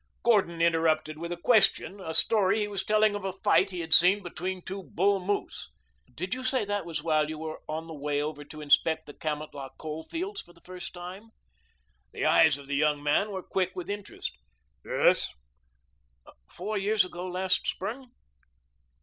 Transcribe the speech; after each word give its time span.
Gordon 0.23 0.63
interrupted 0.63 1.19
with 1.19 1.31
a 1.31 1.37
question 1.37 1.99
a 2.01 2.15
story 2.15 2.57
he 2.61 2.67
was 2.67 2.83
telling 2.83 3.13
of 3.13 3.23
a 3.23 3.31
fight 3.33 3.69
he 3.69 3.81
had 3.81 3.93
seen 3.93 4.23
between 4.23 4.63
two 4.63 4.81
bull 4.81 5.19
moose. 5.23 5.69
"Did 6.15 6.33
you 6.33 6.41
say 6.43 6.65
that 6.65 6.87
was 6.87 7.03
while 7.03 7.29
you 7.29 7.37
were 7.37 7.61
on 7.69 7.85
the 7.85 7.93
way 7.93 8.19
over 8.19 8.43
to 8.43 8.61
inspect 8.61 9.05
the 9.05 9.13
Kamatlah 9.13 9.73
coal 9.77 10.01
fields 10.01 10.41
for 10.41 10.53
the 10.53 10.61
first 10.61 10.95
time?" 10.95 11.29
The 12.13 12.25
eyes 12.25 12.57
of 12.57 12.65
the 12.65 12.75
young 12.75 13.03
man 13.03 13.29
were 13.29 13.43
quick 13.43 13.75
with 13.75 13.91
interest. 13.91 14.35
"Yes." 14.83 15.35
"Four 16.49 16.79
years 16.79 17.05
ago 17.05 17.27
last 17.27 17.67
spring?" 17.67 18.09